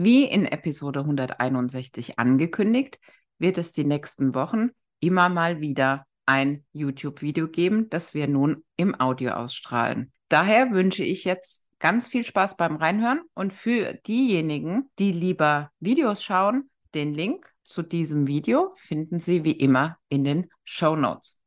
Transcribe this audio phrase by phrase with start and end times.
[0.00, 3.00] Wie in Episode 161 angekündigt,
[3.40, 8.94] wird es die nächsten Wochen immer mal wieder ein YouTube-Video geben, das wir nun im
[9.00, 10.12] Audio ausstrahlen.
[10.28, 16.22] Daher wünsche ich jetzt ganz viel Spaß beim Reinhören und für diejenigen, die lieber Videos
[16.22, 21.40] schauen, den Link zu diesem Video finden Sie wie immer in den Show Notes.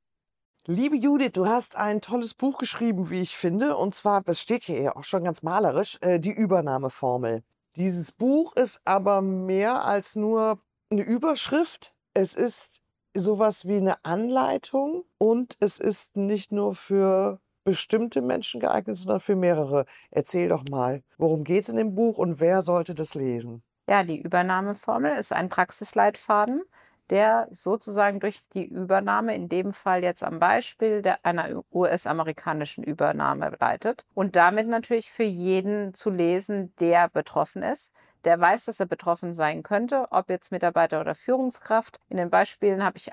[0.68, 3.78] Liebe Judith, du hast ein tolles Buch geschrieben, wie ich finde.
[3.78, 7.44] Und zwar, das steht hier ja auch schon ganz malerisch, äh, die Übernahmeformel.
[7.78, 10.58] Dieses Buch ist aber mehr als nur
[10.92, 11.94] eine Überschrift.
[12.14, 12.82] Es ist
[13.16, 19.36] sowas wie eine Anleitung und es ist nicht nur für bestimmte Menschen geeignet, sondern für
[19.36, 19.86] mehrere.
[20.10, 23.64] Erzähl doch mal, worum geht es in dem Buch und wer sollte das lesen?
[23.88, 26.64] Ja, die Übernahmeformel ist ein Praxisleitfaden,
[27.12, 33.56] der sozusagen durch die Übernahme, in dem Fall jetzt am Beispiel der, einer US-amerikanischen Übernahme
[33.60, 37.92] leitet und damit natürlich für jeden zu lesen, der betroffen ist,
[38.24, 42.00] der weiß, dass er betroffen sein könnte, ob jetzt Mitarbeiter oder Führungskraft.
[42.10, 43.12] In den Beispielen habe ich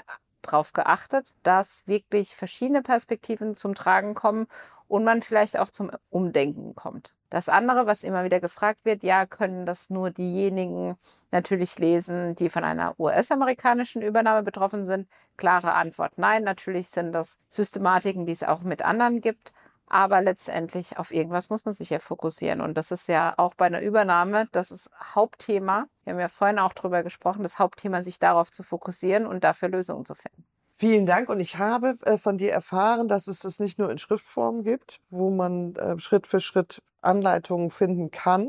[0.49, 4.47] darauf geachtet, dass wirklich verschiedene Perspektiven zum Tragen kommen
[4.89, 7.13] und man vielleicht auch zum Umdenken kommt.
[7.31, 10.97] Das andere, was immer wieder gefragt wird, ja, können das nur diejenigen
[11.31, 15.09] natürlich lesen, die von einer US-amerikanischen Übernahme betroffen sind?
[15.37, 19.53] Klare Antwort, nein, natürlich sind das Systematiken, die es auch mit anderen gibt.
[19.89, 22.61] Aber letztendlich auf irgendwas muss man sich ja fokussieren.
[22.61, 25.87] Und das ist ja auch bei einer Übernahme, das ist Hauptthema.
[26.05, 29.69] Wir haben ja vorhin auch darüber gesprochen, das Hauptthema, sich darauf zu fokussieren und dafür
[29.69, 30.45] Lösungen zu finden.
[30.77, 31.29] Vielen Dank.
[31.29, 35.01] Und ich habe äh, von dir erfahren, dass es das nicht nur in Schriftform gibt,
[35.11, 38.49] wo man äh, Schritt für Schritt Anleitungen finden kann,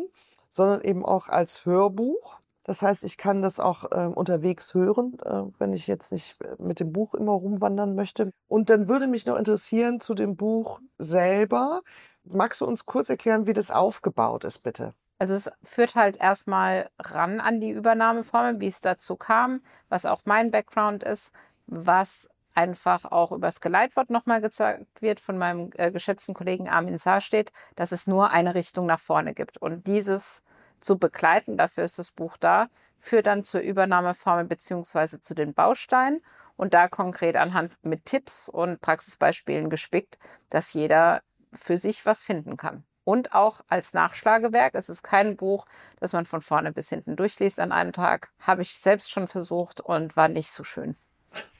[0.49, 2.39] sondern eben auch als Hörbuch.
[2.69, 6.49] Das heißt, ich kann das auch äh, unterwegs hören, äh, wenn ich jetzt nicht äh,
[6.59, 8.29] mit dem Buch immer rumwandern möchte.
[8.47, 11.81] Und dann würde mich noch interessieren zu dem Buch selber.
[12.25, 14.93] Magst du uns kurz erklären, wie das aufgebaut ist, bitte?
[15.17, 20.21] Also es führt halt erstmal ran an die Übernahmeformel, wie es dazu kam, was auch
[20.25, 21.31] mein Background ist,
[21.65, 27.21] was einfach auch übers Geleitwort nochmal gezeigt wird von meinem äh, geschätzten Kollegen Armin Saar
[27.21, 29.57] steht, dass es nur eine Richtung nach vorne gibt.
[29.57, 30.43] Und dieses
[30.81, 36.21] zu begleiten, dafür ist das Buch da, führt dann zur Übernahmeformel beziehungsweise zu den Bausteinen
[36.57, 40.19] und da konkret anhand mit Tipps und Praxisbeispielen gespickt,
[40.49, 41.21] dass jeder
[41.53, 42.83] für sich was finden kann.
[43.05, 44.75] Und auch als Nachschlagewerk.
[44.75, 45.65] Es ist kein Buch,
[45.99, 48.29] das man von vorne bis hinten durchliest an einem Tag.
[48.39, 50.95] Habe ich selbst schon versucht und war nicht so schön.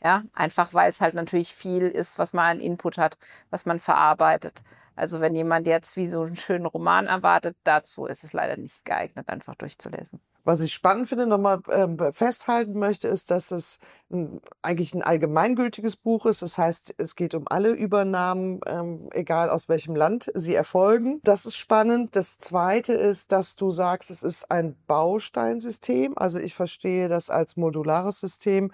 [0.04, 3.18] Ja, einfach weil es halt natürlich viel ist, was man an Input hat,
[3.50, 4.64] was man verarbeitet.
[5.00, 8.84] Also wenn jemand jetzt wie so einen schönen Roman erwartet, dazu ist es leider nicht
[8.84, 10.20] geeignet, einfach durchzulesen.
[10.44, 13.80] Was ich spannend finde, nochmal äh, festhalten möchte, ist, dass es
[14.12, 16.42] ein, eigentlich ein allgemeingültiges Buch ist.
[16.42, 21.22] Das heißt, es geht um alle Übernahmen, ähm, egal aus welchem Land sie erfolgen.
[21.24, 22.16] Das ist spannend.
[22.16, 26.18] Das Zweite ist, dass du sagst, es ist ein Bausteinsystem.
[26.18, 28.72] Also ich verstehe das als modulares System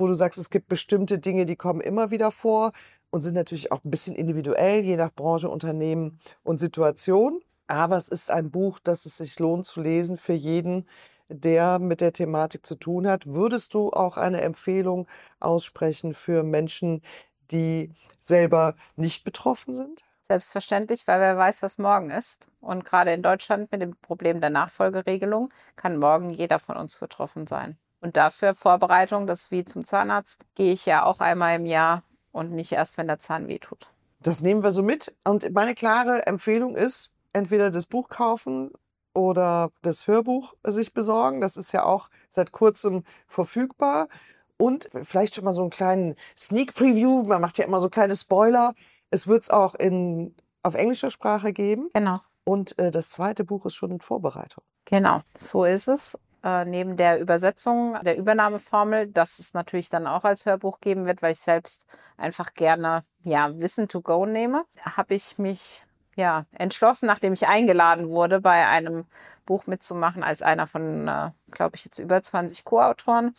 [0.00, 2.70] wo du sagst, es gibt bestimmte Dinge, die kommen immer wieder vor
[3.10, 7.40] und sind natürlich auch ein bisschen individuell, je nach Branche, Unternehmen und Situation.
[7.66, 10.86] Aber es ist ein Buch, das es sich lohnt zu lesen für jeden,
[11.28, 13.26] der mit der Thematik zu tun hat.
[13.26, 15.06] Würdest du auch eine Empfehlung
[15.40, 17.02] aussprechen für Menschen,
[17.50, 20.04] die selber nicht betroffen sind?
[20.30, 22.48] Selbstverständlich, weil wer weiß, was morgen ist.
[22.60, 27.46] Und gerade in Deutschland mit dem Problem der Nachfolgeregelung kann morgen jeder von uns betroffen
[27.46, 27.78] sein.
[28.00, 32.02] Und dafür Vorbereitung, das ist wie zum Zahnarzt, gehe ich ja auch einmal im Jahr
[32.38, 33.90] und nicht erst, wenn der Zahn weh tut.
[34.20, 35.14] Das nehmen wir so mit.
[35.24, 38.72] Und meine klare Empfehlung ist, entweder das Buch kaufen
[39.14, 41.40] oder das Hörbuch sich besorgen.
[41.40, 44.08] Das ist ja auch seit kurzem verfügbar.
[44.56, 47.22] Und vielleicht schon mal so einen kleinen Sneak Preview.
[47.24, 48.74] Man macht ja immer so kleine Spoiler.
[49.10, 51.90] Es wird es auch in, auf englischer Sprache geben.
[51.94, 52.20] Genau.
[52.44, 54.64] Und äh, das zweite Buch ist schon in Vorbereitung.
[54.84, 56.16] Genau, so ist es
[56.48, 61.20] äh, neben der Übersetzung der Übernahmeformel, dass es natürlich dann auch als Hörbuch geben wird,
[61.20, 61.86] weil ich selbst
[62.16, 65.84] einfach gerne ja Wissen to go nehme, habe ich mich
[66.16, 69.04] ja entschlossen, nachdem ich eingeladen wurde, bei einem
[69.46, 73.34] Buch mitzumachen als einer von, äh, glaube ich, jetzt über 20 Co-Autoren.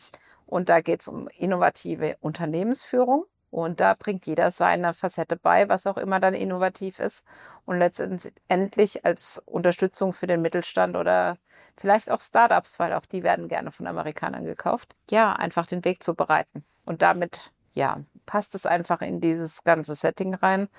[0.45, 3.25] Und da geht es um innovative Unternehmensführung.
[3.51, 7.25] Und da bringt jeder seine Facette bei, was auch immer dann innovativ ist.
[7.65, 11.37] Und letztendlich als Unterstützung für den Mittelstand oder
[11.75, 14.95] vielleicht auch Startups, weil auch die werden gerne von Amerikanern gekauft.
[15.09, 16.63] Ja, einfach den Weg zu bereiten.
[16.85, 20.69] Und damit, ja, passt es einfach in dieses ganze Setting rein.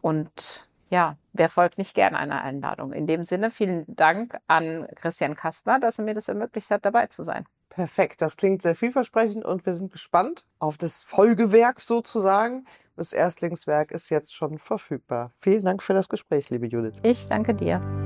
[0.00, 2.92] Und ja, wer folgt nicht gerne einer Einladung?
[2.92, 7.06] In dem Sinne, vielen Dank an Christian Kastner, dass er mir das ermöglicht hat, dabei
[7.06, 7.44] zu sein.
[7.76, 12.64] Perfekt, das klingt sehr vielversprechend und wir sind gespannt auf das Folgewerk sozusagen.
[12.96, 15.32] Das Erstlingswerk ist jetzt schon verfügbar.
[15.40, 17.00] Vielen Dank für das Gespräch, liebe Judith.
[17.02, 18.05] Ich danke dir.